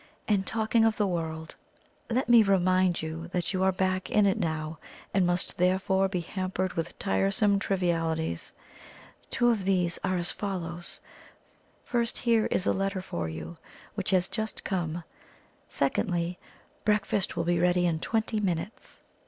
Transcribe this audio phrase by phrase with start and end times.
[0.27, 1.53] And talking of the world,
[2.09, 4.79] let me remind you that you are back in it now,
[5.13, 8.51] and must therefore be hampered with tiresome trivialities.
[9.29, 11.01] Two of these are as follows;
[11.85, 13.57] First, here is a letter for you,
[13.93, 15.03] which has just come;
[15.69, 16.39] secondly,
[16.83, 19.03] breakfast will be ready in twenty minutes!"